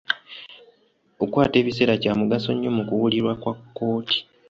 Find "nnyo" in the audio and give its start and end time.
2.53-2.71